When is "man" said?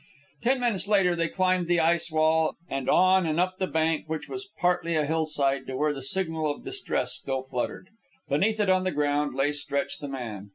10.07-10.49